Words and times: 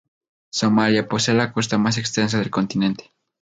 Somalia 0.51 1.07
posee 1.07 1.35
la 1.35 1.53
costa 1.53 1.77
más 1.77 1.99
extensa 1.99 2.39
del 2.39 2.49
continente. 2.49 3.13